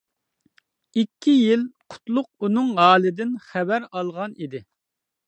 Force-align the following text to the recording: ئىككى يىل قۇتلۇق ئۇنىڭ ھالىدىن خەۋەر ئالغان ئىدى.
ئىككى 1.01 1.33
يىل 1.35 1.65
قۇتلۇق 1.95 2.29
ئۇنىڭ 2.47 2.71
ھالىدىن 2.79 3.37
خەۋەر 3.51 3.87
ئالغان 3.91 4.35
ئىدى. 4.39 4.65